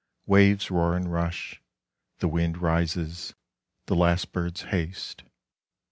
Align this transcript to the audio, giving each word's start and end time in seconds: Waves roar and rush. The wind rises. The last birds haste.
Waves 0.25 0.71
roar 0.71 0.95
and 0.95 1.11
rush. 1.13 1.61
The 2.21 2.27
wind 2.27 2.57
rises. 2.57 3.35
The 3.85 3.95
last 3.95 4.31
birds 4.31 4.63
haste. 4.63 5.25